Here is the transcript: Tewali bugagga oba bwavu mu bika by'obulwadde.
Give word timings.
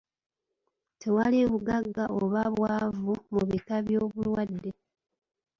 Tewali 0.99 1.39
bugagga 1.51 2.03
oba 2.19 2.41
bwavu 2.55 3.13
mu 3.33 3.41
bika 3.49 3.75
by'obulwadde. 3.85 4.71